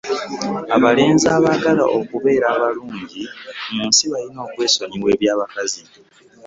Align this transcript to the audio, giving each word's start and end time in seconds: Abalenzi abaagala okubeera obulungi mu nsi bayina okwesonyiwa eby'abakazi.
Abalenzi 0.75 1.27
abaagala 1.37 1.83
okubeera 1.99 2.47
obulungi 2.67 3.23
mu 3.73 3.81
nsi 3.89 4.03
bayina 4.11 4.39
okwesonyiwa 4.47 5.09
eby'abakazi. 5.15 5.81